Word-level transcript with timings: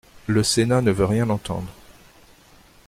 Le 0.25 0.41
sénat 0.41 0.81
ne 0.81 0.89
veut 0.89 1.05
rien 1.05 1.29
entendre. 1.29 1.71